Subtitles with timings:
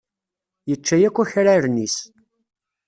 [0.69, 1.97] Yečča-as akk akraren-is.